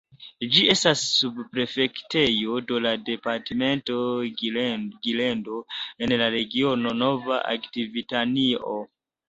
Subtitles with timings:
[0.53, 3.99] Ĝi estas subprefektejo de la departemento
[4.41, 5.63] Gironde,
[6.07, 8.79] en la regiono Nova Akvitanio.